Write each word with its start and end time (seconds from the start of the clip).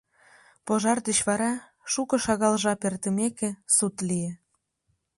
Пожар 0.65 0.97
деч 1.07 1.19
вара, 1.27 1.53
шуко-шагал 1.91 2.55
жап 2.63 2.81
эртымеке, 2.87 3.49
суд 3.75 3.95
лие. 4.07 4.31